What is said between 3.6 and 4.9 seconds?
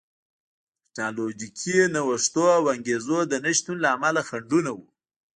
له امله خنډونه وو